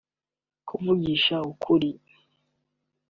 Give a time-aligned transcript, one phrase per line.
[0.67, 1.89] Kuvugisha ukuri